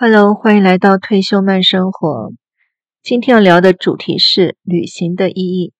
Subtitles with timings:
[0.00, 2.30] Hello，欢迎来到退休慢生活。
[3.02, 5.72] 今天要聊的主题是旅行的意义。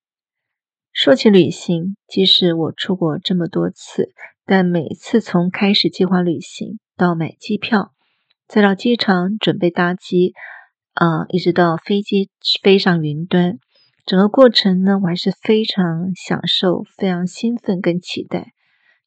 [0.92, 4.08] 说起旅行，即使我出国这么多次，
[4.44, 7.92] 但每次从开始计划旅行到买机票，
[8.48, 10.32] 再到机场准备搭机，
[10.94, 12.28] 啊、一直到飞机
[12.60, 13.60] 飞上云端，
[14.04, 18.48] 整个过程呢，我还是非常享受、非常兴奋跟期待。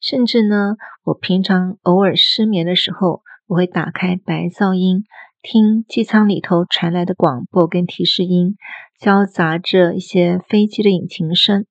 [0.00, 3.20] 甚至呢，我平常偶尔失眠的时候，
[3.52, 5.04] 我会打开白噪音，
[5.42, 8.56] 听机舱里头传来的广播跟提示音，
[8.98, 11.66] 交杂着一些飞机的引擎声，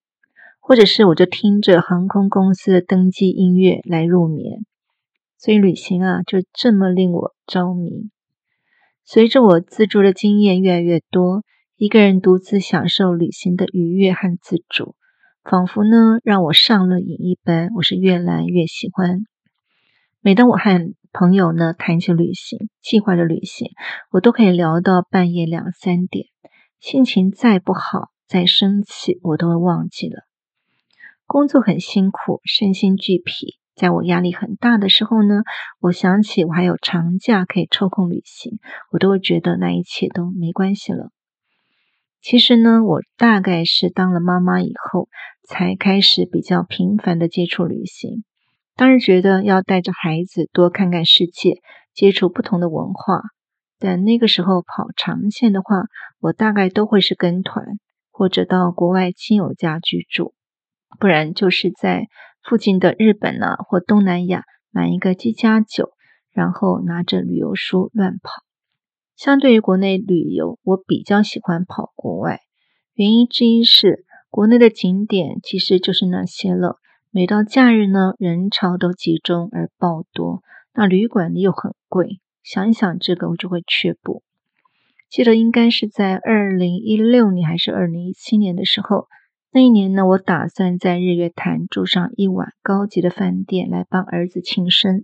[0.60, 4.60] 或者是我就听着航空公司的登机音乐来入眠。
[5.40, 8.12] 所以旅行啊，就这么令我着迷。
[9.04, 11.42] 随着我自助的经验越来越多，
[11.78, 14.94] 一个人独自享受旅行的愉悦和自主，
[15.44, 19.22] 仿佛呢让我上了瘾一般，我是越来越喜欢。
[20.24, 23.72] 每当我和朋友呢谈起旅行，计划着旅行，
[24.12, 26.28] 我都可以聊到半夜两三点，
[26.80, 30.24] 心情再不好、再生气，我都会忘记了。
[31.26, 35.44] 工作很辛苦，身心俱疲，在我压力很大的时候呢，
[35.82, 38.60] 我想起我还有长假可以抽空旅行，
[38.92, 41.10] 我都会觉得那一切都没关系了。
[42.22, 45.10] 其实呢，我大概是当了妈妈以后，
[45.44, 48.24] 才开始比较频繁的接触旅行。
[48.76, 51.62] 当然觉得要带着孩子多看看世界，
[51.94, 53.22] 接触不同的文化。
[53.78, 55.84] 但那个时候跑长线的话，
[56.20, 57.66] 我大概都会是跟团，
[58.12, 60.34] 或者到国外亲友家居住，
[61.00, 62.08] 不然就是在
[62.44, 65.92] 附近的日本呢、或东南亚买一个机加酒，
[66.32, 68.44] 然后拿着旅游书乱跑。
[69.16, 72.40] 相对于国内旅游，我比较喜欢跑国外。
[72.94, 76.78] 原因之一是国内的景点其实就是那些了。
[77.14, 80.42] 每到假日呢，人潮都集中而爆多，
[80.74, 82.22] 那旅馆又很贵。
[82.42, 84.24] 想一想这个，我就会却步。
[85.10, 89.08] 记得应该是在二零一六年还是二零一七年的时候，
[89.52, 95.04] 那一年呢，我打算在日月潭住上一晚高级的饭店，来帮儿子庆生。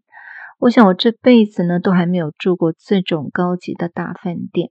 [0.60, 4.70] 我想我这辈子呢，都还没有住过这种高级的大饭店，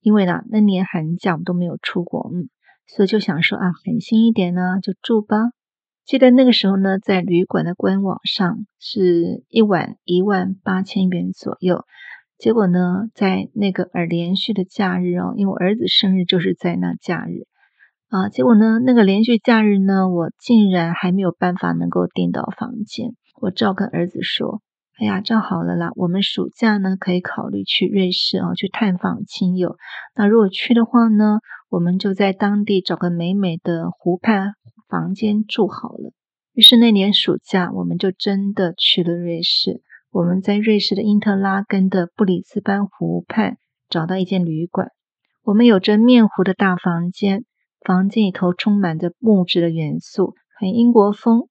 [0.00, 2.48] 因为呢，那年寒假我都没有出国，嗯，
[2.86, 5.50] 所以就想说啊，狠心一点呢，就住吧。
[6.06, 11.84] 记得那个时候呢，在旅馆的官网上是一晚一万八千元左右。
[12.38, 17.48] 结果呢，在那个而连续的假日哦，因为我儿子生日就是在那假日
[18.08, 18.28] 啊。
[18.28, 23.16] 结果呢，那个连续假日呢，我竟然还没有办法能够订到房间。
[23.40, 24.62] 我照跟儿子说
[25.02, 29.74] ：“哎呀，这样好了啦，我们暑假呢可以考虑去瑞士啊，去探访亲友。
[30.14, 34.52] 那如果去的话呢，我们就在当地找个美美的湖畔。”
[34.88, 36.12] 房间住好了，
[36.52, 39.82] 于是那年暑假，我们就真的去了瑞士。
[40.10, 43.58] 我们在瑞士的因特拉根的布里斯班湖畔
[43.88, 44.88] 找到一间旅馆。
[45.42, 47.44] 我们有着面湖的大房间，
[47.84, 51.48] 房间里头充满着木质的元素，很英国风。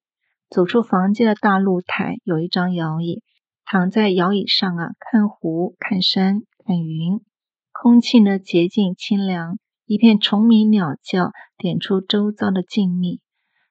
[0.50, 3.22] 走出房间的大露台，有一张摇椅，
[3.66, 7.19] 躺在摇椅上啊，看湖、看山、看云，
[7.72, 13.19] 空气呢洁净清凉，一片虫鸣鸟叫，点出周遭的静谧。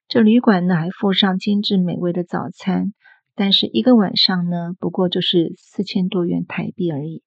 [0.06, 2.92] 这旅馆呢还附上精致美味的早餐，
[3.34, 7.22] 但是一个晚上呢不过就是四千多元台币而已。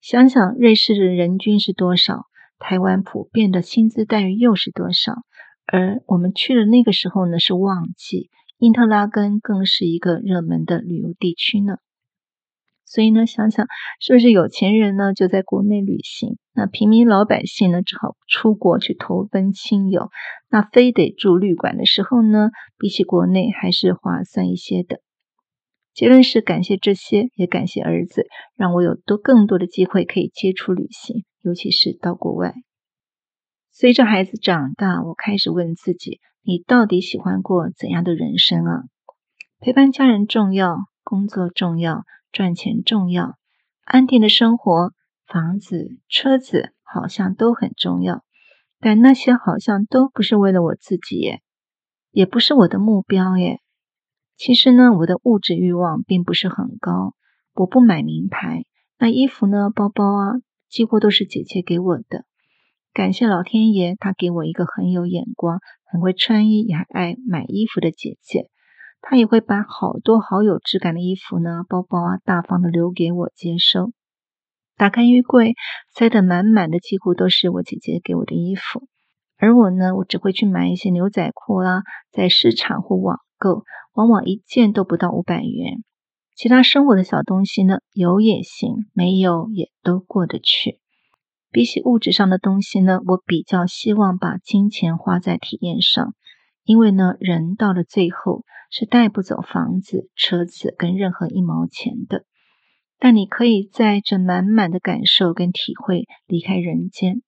[0.00, 2.26] 想想瑞士的人均是多少，
[2.58, 5.14] 台湾普遍的薪资待遇又是多少？
[5.66, 11.76] 而我们去的那个时候呢是旺季，因特拉根更是一个热门的旅游地区呢。
[12.86, 13.66] 所以呢，想想
[14.00, 20.10] 是不是有钱人呢就在国内旅行，那平民老百姓呢只好出国去投奔亲友，
[20.50, 25.00] 那非得住旅馆的时候呢，比起国内还是划算一些的。
[25.92, 32.52] 结论是感谢这些，也感谢儿子，让我有多更多的机会可以接触旅行，尤其是到国外。
[33.70, 38.82] 随着孩子长大，我开始问自己：你到底喜欢过怎样的人生啊？
[39.60, 42.02] 陪伴家人重要，工作重要。
[42.34, 43.36] 赚钱重要，
[43.84, 44.92] 安定的生活、
[45.24, 48.24] 房子、车子好像都很重要，
[48.80, 51.42] 但那些好像都不是为了我自己耶，
[52.10, 53.60] 也不是我的目标耶。
[54.36, 57.14] 其实呢，我的物质欲望并不是很高，
[57.54, 58.64] 我不买名牌，
[58.98, 60.32] 那衣服呢、包包啊，
[60.68, 62.24] 几乎都是姐姐给我的。
[62.92, 68.50] 感谢老天爷，他给我一个很有眼光、很会穿衣也爱买衣服的姐姐。
[69.06, 73.92] 他也会把好多好有质感的衣服呢、包包啊，大方的留给我接收。
[74.76, 75.54] 打开衣柜，
[75.94, 78.88] 塞得满满的，几乎都是我姐姐给我的衣服。
[79.36, 83.62] 而我呢，我只会去买一些牛仔裤啦、啊，在市场或网购，
[83.92, 85.84] 往往一件都不到五百元。
[86.34, 90.80] 其他生活的小东西呢，有也行，没有也都过得去。
[91.52, 96.14] 比起物质上的东西呢，我比较希望把金钱花在体验上，
[96.64, 98.44] 因为呢，人到了最后
[98.76, 102.24] 是带不走房子、车子跟任何一毛钱的。
[102.98, 107.22] 但你可以在这满满的感受跟体会离开人间。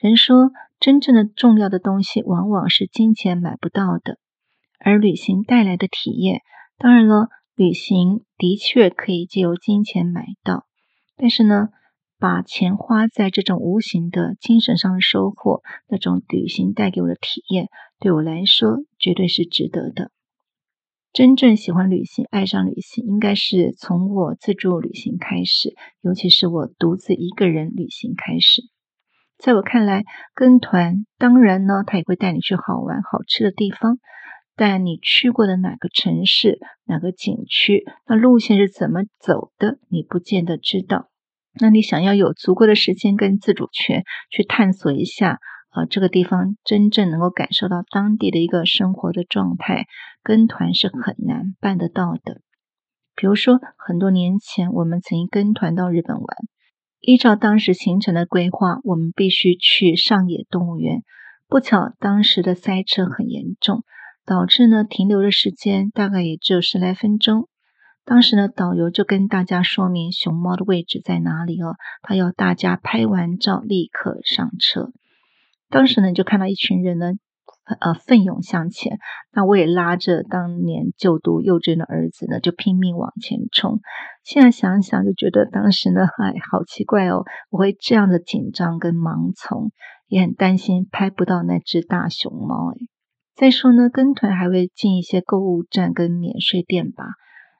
[0.00, 4.18] 人说，真正的重要的东西往往是金钱买不到的，
[4.78, 6.42] 而旅行带来的体验，
[6.78, 7.26] 当然了，
[7.56, 10.66] 旅行的确可以借由金钱买到。
[11.16, 11.70] 但是呢，
[12.20, 17.66] 把钱花在这种无形的精神上的收获，那种旅行带给我的体验，
[17.98, 20.12] 对我来说绝对是值得的。
[21.12, 28.62] 真正喜欢旅行、爱上旅行，应该是从我自助旅行开始，尤其是我独自一个人旅行开始。
[29.36, 30.04] 在我看来，
[30.34, 33.98] 跟团当然呢，他也会带你去好玩、好吃的地方，
[34.54, 41.08] 但你去过的哪个城市、哪个景区，那路线是怎么走的，你不见得知道。
[41.60, 45.40] 那你想要有足够的时间跟自主权去探索一下。
[45.72, 49.86] 呃，这个地方真正能够感受到当地的一个生活的状态，
[50.22, 52.40] 跟团是很难办得到的。
[53.14, 56.26] 比如说，很多年前我们曾经跟团到日本玩，
[57.00, 61.02] 依照当时行程的规划，我们必须去上野动物园。
[61.48, 63.84] 不巧，当时的塞车很严重，
[64.24, 67.48] 导致呢停留的时间大概也只有十来分钟。
[68.04, 74.92] 当时呢，导游就跟大家说明熊猫的位置在哪里哦，他要大家拍完照立刻上车。
[75.70, 77.12] 当时呢，就看到一群人呢，
[77.80, 78.98] 呃，奋勇向前。
[79.32, 83.80] 那我也拉着当年就读幼稚园的儿子呢，就拼命往前冲。
[84.24, 89.70] 现在想想，就觉得当时呢，哎，好奇怪哦，我会这样的紧张跟盲从，
[90.08, 92.72] 也很担心拍不到那只大熊猫。
[92.72, 92.76] 哎，
[93.36, 97.04] 再说呢，跟团还会进一些购物站跟免税店吧。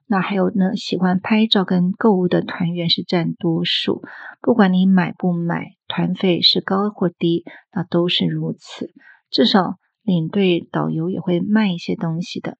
[0.06, 4.02] 那还有呢，喜欢拍照跟购物的团员是占多数。
[4.40, 7.44] 不管你买不买，团费是高或低，
[7.74, 8.94] 那都是如此。
[9.28, 12.56] 至少领队导游也会卖一些东西的。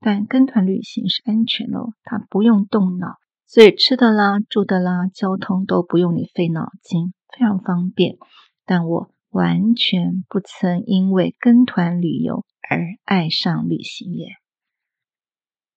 [0.00, 8.16] 但跟团旅行是安全哦，它不用动脑，所以吃的啦、住的啦、交通都不用你费脑筋，非常方便。
[8.64, 14.28] 但我完全不曾因为跟团旅游而爱上旅行耶。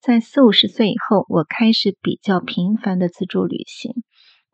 [0.01, 3.94] 在四五十岁以后，我开始比较频繁的自助旅行。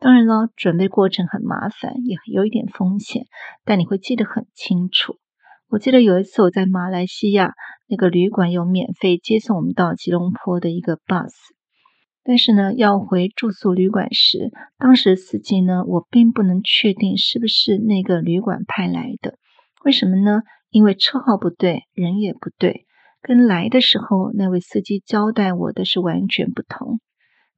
[0.02, 3.26] 当然了，准备过程很麻烦，也有一点风险，
[3.64, 5.14] 但你会记得很清楚。
[5.68, 7.54] 我记得有一次我在马来西亚，
[7.88, 11.30] 那个旅馆有免费接送我们到吉隆坡的一个 bus，
[12.24, 19.38] 但是呢，要回住宿旅馆时，当时司机呢，我并不能确定是不是那个旅馆派来的。
[19.84, 20.40] 为什么呢？
[20.70, 22.86] 因为车号不对，人也不对。
[23.20, 26.98] 跟来的时候那位司机交代我的是完全不同。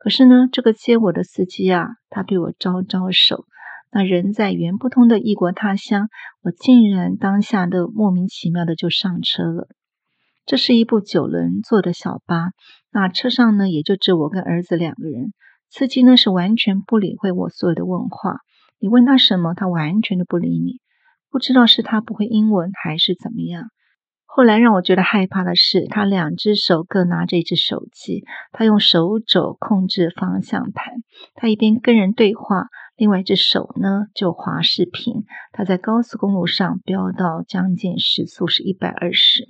[0.04, 3.46] 可是呢，这个接我的司机啊，他对我招招手。
[3.90, 6.08] 那人在语言不通的异国他乡，
[6.42, 9.66] 我竟然当下的莫名其妙的就上车了。
[10.44, 12.50] 这是一部九人座的小巴，
[12.92, 15.32] 那车上呢也就只我跟儿子两个人。
[15.70, 18.40] 司机呢是完全不理会我所有的问话，
[18.78, 20.82] 你问他什么，他完全都不理你。
[21.30, 23.70] 不知道是他不会英文还是怎么样。
[24.36, 30.92] 后来让我觉得害怕的是，他两只手各拿着一只手机，他用手肘控制方向盘，
[31.36, 32.66] 他一边跟人对话，
[32.96, 35.23] 另外一只手呢就滑视频。
[35.52, 39.47] 他在高速公路上飙到将近时速是一百二十，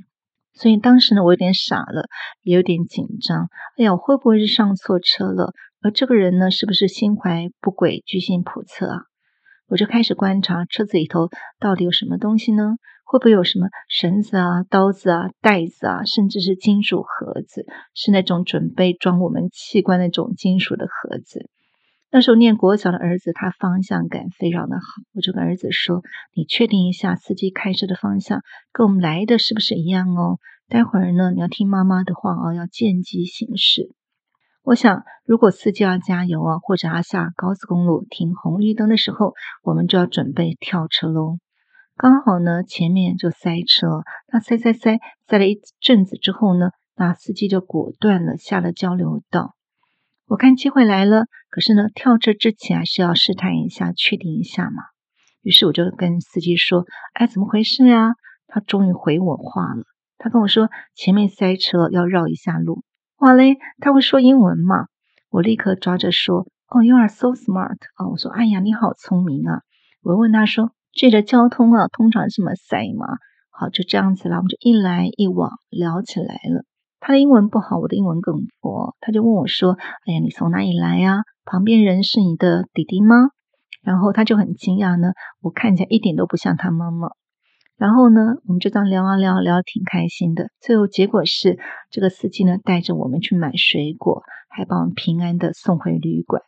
[0.53, 2.05] 所以当时呢我有点傻了，
[2.43, 3.49] 也有点紧张。
[3.79, 5.55] 哎呀，我会不会是上错车了？
[5.81, 8.99] 而这个人呢，是不是心怀不轨、居心叵测啊？
[9.69, 12.75] 我就开始观察车子里头到底有什么东西呢？
[13.05, 21.49] 会不会有什么绳子啊、刀子啊、袋子啊，甚至是金属盒子，是那种准备装我们器官那种金属的盒子？
[22.11, 24.83] 那时候念国小的儿子，他方向感非常的好，
[25.15, 26.03] 我就跟儿子说
[26.35, 28.41] ：“你确定一下司机开车的方向
[28.73, 30.39] 跟我们来的是不是一样哦？
[30.69, 33.91] 待会儿呢，你要听妈妈的话哦，要见机行事。”
[34.63, 41.39] 我想，如果司机要加油啊，或者要下高速公路停红绿灯的时候，我们就要准备跳车喽。
[41.97, 44.99] 刚好呢，前面就塞车，那塞塞塞
[45.29, 49.55] 塞了一阵子之后呢，那司机就果断了下了交流道。
[50.27, 54.83] 我看机会来了，可是呢，跳车之前还是要试探一下，确定一下嘛。
[55.43, 56.85] 于是我就跟司机说
[57.15, 58.15] ：“哎，怎么回事呀？”
[58.49, 59.85] 他终于回我话了，
[60.19, 62.83] 他跟我说：“前面塞车，要绕一下路。”
[63.19, 64.87] 哇嘞，他会说英文吗？
[65.31, 69.61] 我立刻抓着说：“哦，You are so smart！” 啊、哦，我说：“哎呀，你好聪明啊！”
[70.03, 73.07] 我问他说：“这个交通啊，通常这么塞吗？”
[73.57, 76.65] 好，就这样子啦，我们就一来一往聊起来了。
[76.99, 78.97] 他的英文不好，我的英文更破。
[79.01, 81.19] 他就问我说：“哎呀，你从哪里来呀？
[81.45, 83.29] 旁边人是你的弟弟吗？”
[83.85, 87.11] 然后他就很惊讶呢，我看起来一点都不像他妈妈。
[87.77, 90.49] 然后呢，我们就这样聊啊聊，聊得挺开心的。
[90.61, 91.59] 最后结果是，
[91.91, 96.43] 这个司机呢带着我们去买水果，还把我们平安的送回旅馆。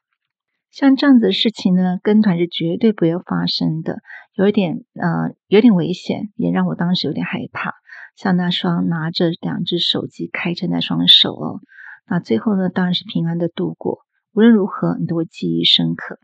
[0.71, 3.99] 像这样子的事情呢，跟团是绝对不要发生的，
[4.35, 7.75] 有一点呃，有点危险，也让我当时有点害怕。
[8.15, 11.61] 像那双拿着两只手机开车那双手哦，
[12.09, 14.01] 那最后呢，当然是平安的度过。
[14.33, 16.19] 无论如何，你都会记忆深刻。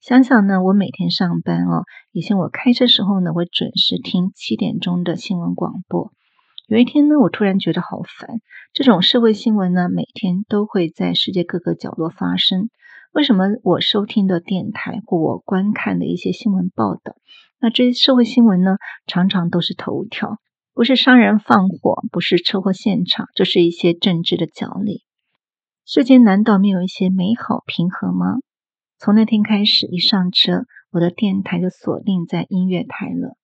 [0.00, 6.12] 想想呢，我每天上班哦，以前我开车时候呢，会准时听七点钟的新闻广播。
[6.68, 8.38] 有一天呢，我突然觉得好烦，
[8.72, 12.70] 这种社会新闻呢，每天都会在世界各个角落发生。
[13.12, 17.16] 为什么我收听的电台或我观看的一些新闻报道，
[17.60, 20.38] 那这些社会新闻呢，常常都是头条。
[20.74, 25.02] 不是杀人放火，不是车祸现场，就是一些政治的角力。
[25.84, 28.36] 世间难道没有一些美好平和吗？
[28.96, 33.36] 从那天开始，一上车，我的电台就锁定在音乐台了，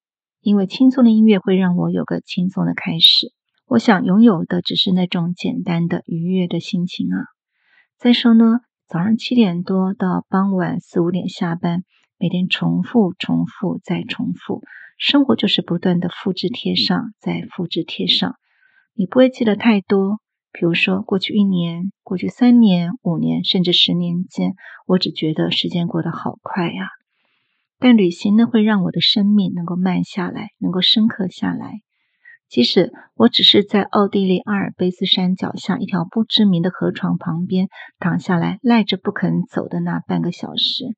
[0.43, 3.33] 因为轻松的音乐会让我有个轻松的开始。
[3.67, 7.19] 我想拥有的只是那种简单的愉悦的心情啊。
[7.99, 8.61] 再说呢，
[8.95, 11.83] 早上七点多到傍晚四五点下班，
[12.17, 14.63] 每天重复、重复再重复。
[14.99, 18.37] 生活就是不断的复制贴上，再复制贴上。
[18.95, 20.21] 你不会记得太多，
[20.53, 24.53] 比如说过去一年、过去三年、五年，甚至十年间，
[24.87, 26.87] 我只觉得时间过得好快呀。
[27.81, 31.81] 但旅行呢，会让我的生命能够慢下来，能够深刻下来。
[32.49, 40.97] 即使我只是在奥地利阿尔卑斯山脚下一条不知名的河床旁边躺下来赖着不肯走的那半个小时。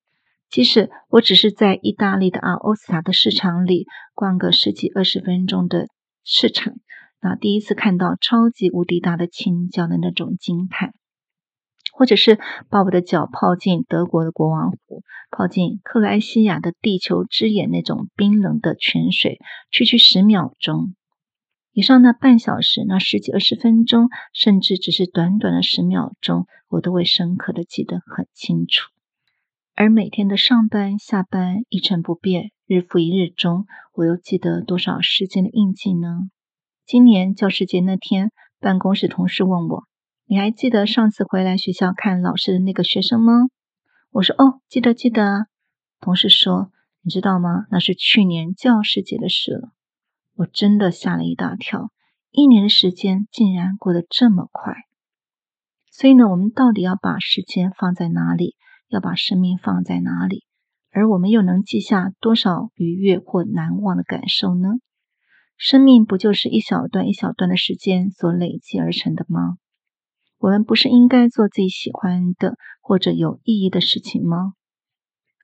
[0.51, 5.87] 即使我只是在意大利的阿欧斯塔的市场里逛个十几二十分钟的
[6.25, 6.75] 市场，
[7.21, 10.93] 那第一次看到超级无敌大的青椒的那种惊叹，
[11.93, 12.39] 或者是
[12.69, 19.39] 把我的脚泡进德国的国王湖，泡进克罗埃西亚的地球之眼那种冰冷的泉水，
[19.71, 20.95] 区区十秒钟。
[21.77, 28.91] 以上那半小时，那十几二十分钟，甚至只是短短的十秒钟，我都会深刻的记得很清楚。
[29.75, 36.31] 而每天的上班下班一成不变，日复一日中，我又记得多少时间的印记呢？
[36.87, 39.83] 今年教师节那天，办公室同事问我
[40.25, 43.35] ：“你还记得上次回来学校看老师的那个学生吗？”
[44.13, 45.49] 我说：“哦，记得记得。”
[46.01, 46.73] 同事说
[47.05, 47.67] ：“你知道吗？
[47.71, 49.73] 那是去年教师节的事了。”
[50.37, 51.91] 我真的吓了一大跳，
[52.31, 54.75] 一年的时间竟然过得这么快。
[55.91, 58.55] 所以呢，我们到底要把时间放在哪里？
[58.89, 60.45] 要把生命放在哪里，
[60.93, 64.75] 而我们又能记下多少愉悦或难忘的感受呢？
[65.57, 69.57] 生命不就是一小段一小段的时间所累积而成的吗？
[70.39, 74.53] 我们不是应该做自己喜欢的或者有意义的事情吗？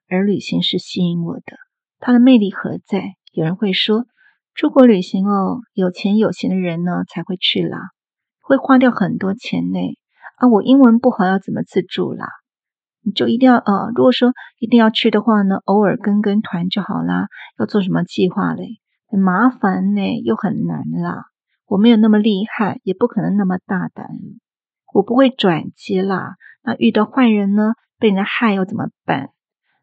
[0.07, 1.57] 而旅行是吸引我的，
[1.99, 3.15] 它的魅力何在？
[3.33, 4.05] 有人会说，
[4.55, 7.79] 出国旅行哦，有钱有闲的人呢才会去啦，
[8.39, 9.79] 会花掉很多钱呢。
[10.37, 12.27] 啊，我英文不好，要怎么自助啦？
[13.01, 17.27] 你就一定要呃，如果说一定要去的话呢，偶尔跟跟团就好啦。
[17.57, 18.79] 要做什么计划嘞？
[19.07, 21.25] 很麻烦呢，又很难啦。
[21.65, 24.07] 我没有那么厉害，也不可能那么大胆。
[24.93, 26.35] 我不会转机啦。
[26.61, 29.31] 那遇到坏人呢，被人家害要怎么办？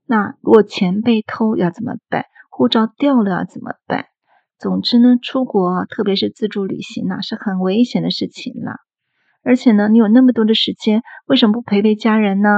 [0.06, 2.26] 那如果钱被偷要怎么办？
[2.48, 4.06] 护照掉了要怎么办？
[4.60, 8.76] 总之呢，出国，特别是自助旅行啊，是很危险的事情啦。
[9.42, 12.48] 而且呢，你有那么多的时间，为什么不陪陪家人呢？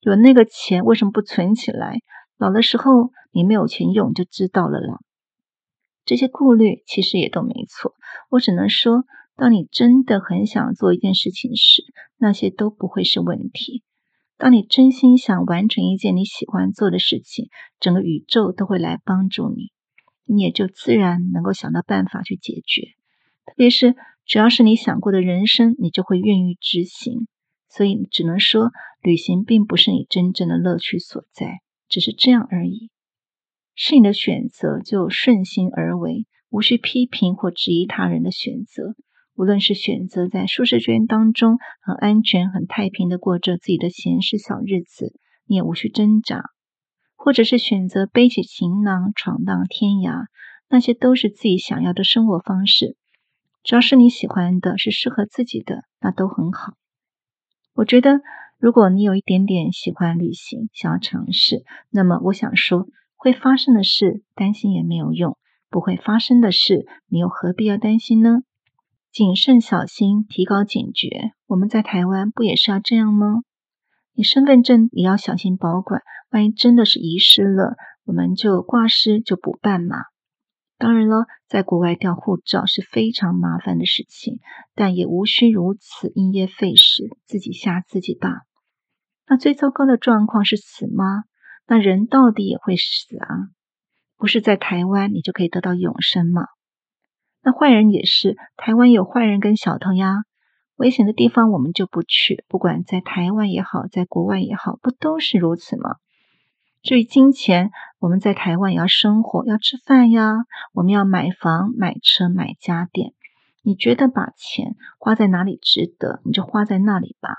[0.00, 2.00] 有那个钱，为什么不存起来？
[2.38, 4.98] 老的时候你没有钱用，就知道了啦。
[6.04, 7.92] 这些顾虑其实也都没错。
[8.30, 9.04] 我只能说，
[9.36, 11.84] 当你真的很想做一件事情时，
[12.18, 13.84] 那些都不会是问题。
[14.36, 19.70] 当你真心想完成一件你喜欢做的事情，整个宇宙都会来帮助你，
[20.26, 22.82] 你也就自然能够想到办法去解决。
[23.46, 27.26] 特别是只要是你想过的人生，你就会愿意执行。
[27.68, 28.70] 所以只能说，
[29.02, 32.90] 旅行并不是你真正的乐趣所在，只是这样而已。
[33.74, 38.94] 是你的选择，就顺心而为，无需批评或质疑他人的选择。
[39.34, 45.12] 无论是选择在舒适圈当中很安全、很太平的过着自己的闲适小日子，
[45.44, 46.38] 你也无需挣扎；
[47.24, 50.26] 或者是选择背起行囊闯荡天涯，
[50.68, 52.98] 那些都是自己想要的生活方式。
[53.62, 56.74] 只要是你喜欢的，是适合自己的，那都很好。
[57.72, 58.20] 我觉得，
[58.58, 65.38] 如果你有一点点喜欢旅行，想要尝试，那么我想说，会发生的事担心也没有用，
[65.70, 68.40] 不会发生的事，你又何必要担心呢？
[69.10, 71.30] 谨慎小心，提高警觉。
[71.46, 73.44] 我们在台湾不也是要这样吗？
[74.16, 79.96] 你身份证也要小心保管，万一真的是遗失了，我们就挂失就补办嘛。
[80.78, 84.38] 当然了，在国外调护照是非常麻烦的事情，
[84.74, 88.42] 但也无需如此因噎废食，自己吓自己吧。
[89.26, 91.24] 那最糟糕的状况是死吗？
[91.66, 93.48] 那人到底也会死啊？
[94.16, 96.46] 不是在台湾你就可以得到永生吗？
[97.42, 100.24] 那坏人也是，台湾有坏人跟小偷呀。
[100.76, 105.96] 危险的地方我们就不去，不管在台湾也好，在国外也好，不都是如此吗？
[106.82, 110.32] 至于金钱，我们在台湾也要生活，要吃饭呀，
[110.72, 113.12] 我们要买房、买车、买家电。
[113.62, 117.30] 你觉得把钱花在哪里值得，你就花在那里吧。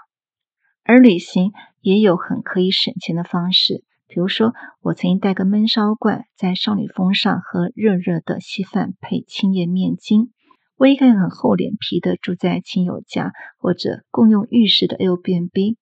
[0.84, 1.52] 而旅行
[1.82, 10.32] 也有很可以省钱的方式，比如说，我曾经带个闷烧罐，在少女峰上喝热热的稀饭配青叶面筋。
[10.78, 15.78] 我也可以很厚脸皮的住在亲友家，或者共用浴室的 L B N B，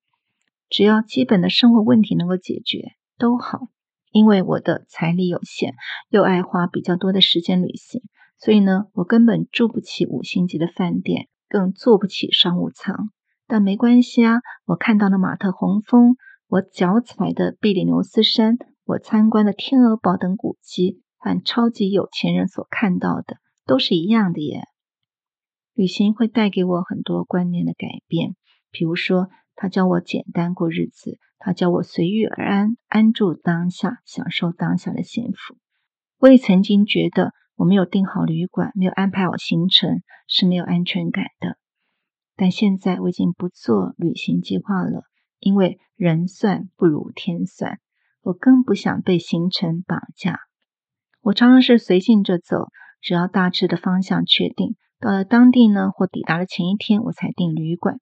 [0.70, 3.60] 只要基本的生活问题能够解决都好。
[4.12, 5.74] 因为我的财力有限，
[6.10, 8.02] 又爱花比较多的时间旅行，
[8.38, 13.10] 所以呢，我根本住不起五星级的饭店，更坐不起商务舱。
[13.48, 16.16] 但没关系啊，我看到的马特洪峰，
[16.48, 24.68] 我脚踩的比利牛斯山，我参观的天鹅堡等古迹，和超级有钱人所看到的都是一样的耶。
[25.74, 28.36] 旅行会带给我很多观念的改变，
[28.70, 35.58] 比如说，他教我简单过日子，他教我随遇而安，安住当下，享受当下的幸福。
[36.20, 41.58] 我也曾经觉得，我没有订好旅馆，没有安排好行程，是没有安全感的。
[42.36, 45.04] 但现在我已经不做旅行计划了，
[45.40, 47.80] 因为人算不如天算，
[48.22, 50.38] 我更不想被行程绑架。
[51.22, 52.68] 我常常是随性着走，
[53.02, 54.76] 只要大致的方向确定。
[55.04, 57.98] 到了当地呢，或抵达的前一天，我才订旅馆。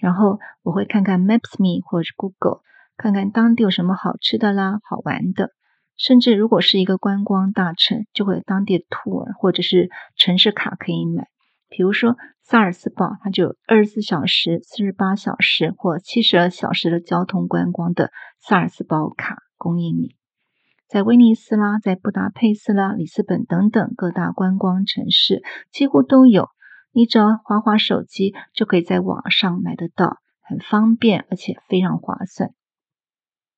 [0.00, 2.62] 然后我会看看 Maps.me 或者 Google，
[2.96, 5.50] 看看当地有什么好吃的啦、好玩的。
[5.98, 11.26] 甚至如果是一个观光大城，就会有当地的 tour 或者是城市卡可以买。
[11.68, 20.16] 比如说萨尔斯堡，它就有二十四小时、四十八小时或七十二小时的交通观光的萨尔斯堡卡供应你。
[20.88, 26.48] 在威尼斯啦，在布达佩斯啦、里斯本等等各大观光城市，几乎都有。
[26.92, 32.50] 你只要滑滑手机，就可以在网上买得到，很方便，而且非常划算。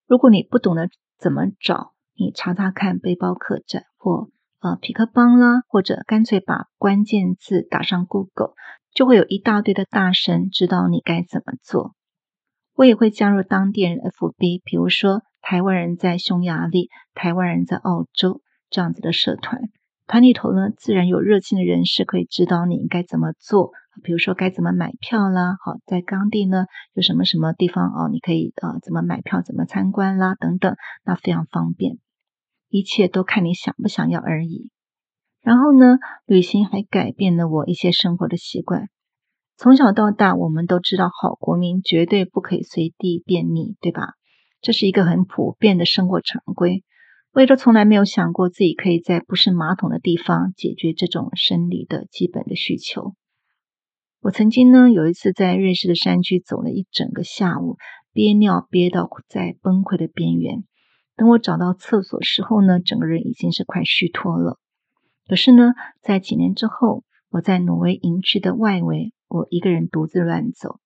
[0.06, 0.88] 如果你不懂得
[1.18, 8.54] 怎么找，你查查看背包客栈或呃皮克邦啦，或者干脆把关键字打上 Google，
[8.94, 11.94] 就会有一大堆的大神知道你该怎么做。
[12.74, 15.22] 我也会加入当地人 FB，比如说。
[15.48, 19.62] 台湾人在匈牙利，台湾人在澳洲，这样子的社团，
[20.06, 23.70] 团里头呢，自然有热心的人士可以指导你应该怎么做，
[24.02, 31.96] 比如说该怎么买票啦，好，在当地呢有什么什么地方哦，你可以呃怎么买票，怎么参观啦，等等，那非常方便，
[32.68, 34.70] 一切都看你想不想要而已。
[35.40, 38.90] 然后呢，旅行还改变了我一些生活的习惯。
[39.56, 44.17] 从小到大，我们都知道好国民绝对不可以随地便溺，对吧？
[44.60, 46.84] 这是一个很普遍的生活常规，
[47.32, 53.14] 我也都从来没有想过自己可以在不是马桶的地方解决这种生理的基本的需求。
[54.20, 57.76] 我曾经呢有一次在瑞士的山区走了一整个下午，
[58.12, 60.64] 憋尿憋到在崩溃的边缘。
[61.14, 64.58] 等我找到厕所时候呢，整个人已经是快虚脱了。
[65.28, 70.80] 可是呢，在几年之后，我在挪威营区的外围，我一个人独自乱走，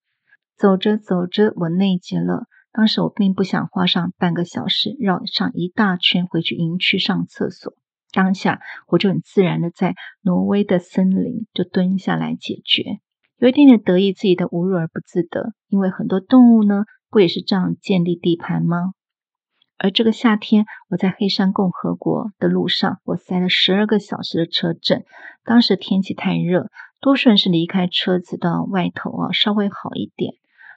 [0.56, 2.46] 走着走着，我内急了。
[2.72, 7.74] 当时我并不想花上半个小时绕上一大圈回去营区上厕所，
[8.12, 13.00] 当下我就很自然的在挪威的森林就蹲下来解决，
[13.36, 18.92] 有一点点得意自己的无辱而不自得，因为很多动物呢不也是这样建立地盘吗？
[19.76, 25.04] 而这个夏天我在黑山共和国的路上，我塞了十二个小时的车阵，
[25.44, 30.34] 当时天气太热，多数人是离开车子到外头啊稍微好一点。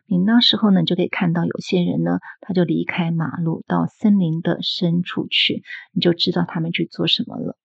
[0.08, 5.64] 你那时候呢，就可以看到有些人呢，他就离开马路到森林的深处去，
[5.94, 7.58] 你就知道他们去做什么了。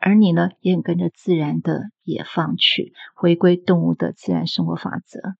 [0.00, 5.34] 而你呢，也很跟着自然的野放去，回归动物的自然生活法则。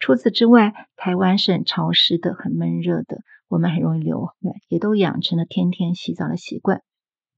[0.00, 4.34] 除此之外，台湾是很潮湿的，很闷热的，我们很容易流汗，
[4.68, 6.82] 也都养成了天天洗澡的习惯。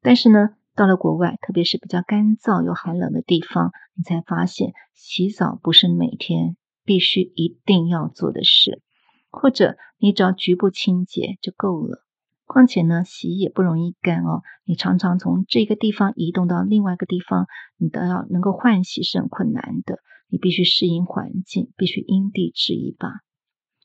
[0.02, 6.56] 但是呢，到了国外，特别是比较干燥又寒冷的地方，你才发现洗澡不是每天。
[6.90, 8.82] 必须一定要做的事，
[9.30, 12.04] 或者你只要局部清洁就够了。
[12.46, 14.42] 况且呢，洗也不容易干哦。
[14.64, 20.00] 你常常从这个地方移动到另外一个地方，你都要能够换洗是很困难的。
[20.30, 23.20] 你必须适应环境，必须因地制宜吧。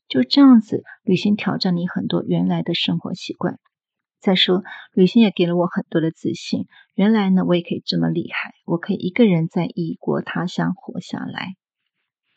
[0.08, 3.60] 就这样子，旅行挑战你很多原来的生活习惯。
[4.18, 4.64] 再说，
[4.94, 6.66] 旅行也给了我很多的自信。
[6.96, 11.54] 原来呢，我也可以这么厉害，我可以一个人在异国他乡活下来。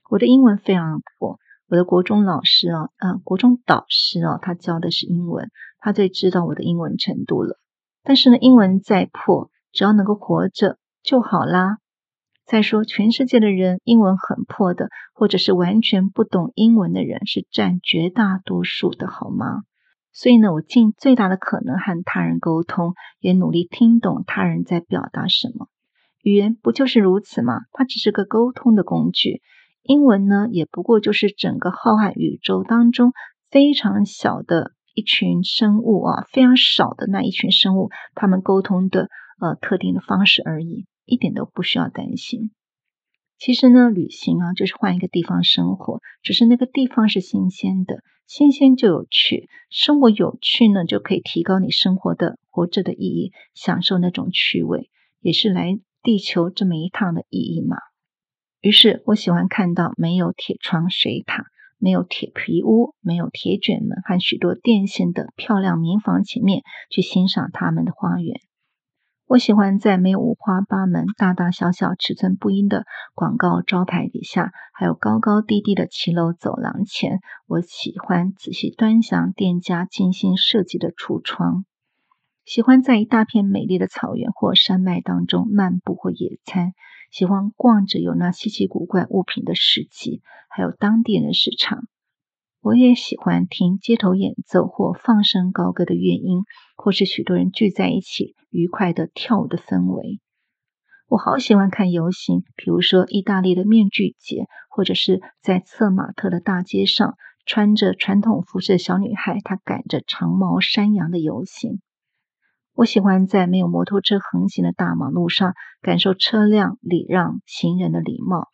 [0.09, 7.59] 我的英文非常破，我的国中老师啊，啊，国中导师啊，他教的是英文，他最知道我的英文程度了。
[8.01, 11.77] 但是呢，英文再破，只要能够活着就好啦。
[12.43, 19.61] 再说，全世界的人英文很破的，或者是完全不懂英文的人，是占绝大多数的，好吗？
[20.11, 25.67] 所以呢，我尽最大的可能和他人沟通，也努力听懂他人在表达什么。
[26.23, 27.59] 语言不就是如此吗？
[27.71, 29.43] 它只是个沟通的工具。
[29.83, 33.11] 英文呢，也不过就是整个浩瀚宇宙当中
[33.49, 42.51] 非常小的一群生物啊，非常少的那一群生物，他们沟通的呃特定的方式而已，一点都不需要担心。
[43.37, 48.03] 其实呢，旅行啊，就是换一个地方生活，只是那个地方是新鲜的。
[48.27, 57.77] 新鲜就有趣，生活有趣呢，就可以提高你生活的活着的意义，享受那种趣味，也是来地球这么一趟的意义嘛。
[58.61, 61.45] 于是我喜欢看到没有铁窗水塔、
[61.77, 68.41] 没有铁皮屋、没有铁卷门和许多电线的漂亮民房前面去欣赏他们的花园。
[69.27, 81.63] 我喜欢在没有五花八门、大大小小、尺寸不一的广告招牌底下，还有高高低低的骑楼走廊前，我喜欢仔细端详店家精心设计的橱窗。
[82.49, 86.73] 喜欢在一大片美丽的草原或山脉当中漫步或野餐。
[87.12, 91.83] 喜欢逛着有那稀奇古怪物品的市集，还有当地人的市场。
[92.59, 96.41] 我也喜欢听街头演奏或放声高歌的乐音，
[96.75, 100.19] 或是许多人聚在一起愉快的跳舞的氛围。
[101.07, 107.13] 我好喜欢看游行，比如说意大利的面具节，或者是在策马特的大街上，
[107.45, 111.79] 穿着传统服饰的小女孩，她赶着长毛山羊的游行。
[112.79, 118.47] 我喜欢在没有摩托车横行的大马路上，感受车辆礼让行人的礼貌。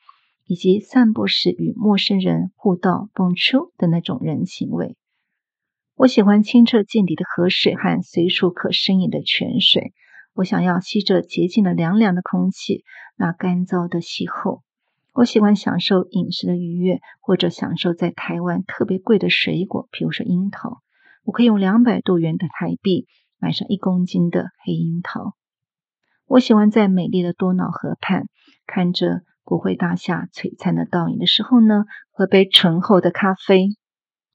[0.48, 4.98] 以及散步时与陌生人互道 Bonjour 的那种人情味。
[5.94, 9.94] 我喜欢清澈见底的河水和随处可生饮的泉水。
[10.34, 12.84] 我想要吸着洁净的凉凉的空气，
[13.16, 14.64] 那干燥的气候。
[15.14, 20.82] 我喜欢享受饮食的愉悦，或者享受在台湾特别贵的水果，比如说樱桃。
[21.26, 23.06] 我可以用两百多元的台币
[23.40, 25.36] 买上一公斤的黑樱桃。
[26.28, 28.26] 我喜欢在美丽的多瑙河畔
[28.66, 29.22] 看着。
[29.48, 33.68] 国会大厦璀璨的倒影的时候呢，喝杯醇厚的咖啡，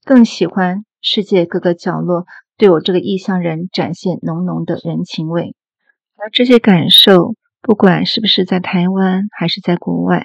[0.05, 5.57] 更喜欢世界各个角落对我这个异乡人展现浓浓的人情味。
[6.17, 10.23] 而这些感受，不管是不是在台湾还是在国外，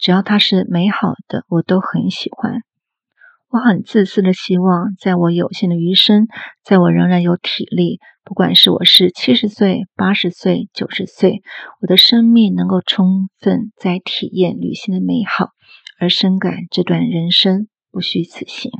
[0.00, 2.62] 只要它是美好的，我都很喜欢。
[3.50, 6.26] 我很自私的希望，在我有限的余生，
[6.64, 11.42] 在我仍然有体力，不管是我是七十岁、八十岁、九十岁，
[11.80, 15.50] 我的生命能够充分在体验旅行的美好，
[16.00, 18.72] 而深感这段人生不虚此行。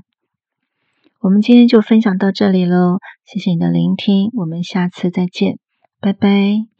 [1.20, 5.58] 我们今天就分享到这里喽，谢谢你的聆听，我们下次再见，
[6.00, 6.73] 拜拜。